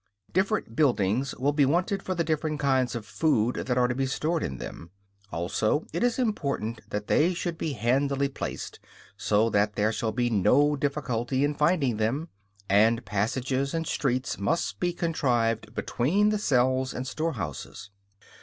[0.33, 4.07] Different buildings will be wanted for the different kinds of food that are to be
[4.07, 4.89] stored in them;
[5.31, 8.79] also it is important that they should be handily placed,
[9.15, 12.29] so that there shall be no difficulty in finding them;
[12.67, 17.91] and passages and streets must be contrived between the cells and store houses.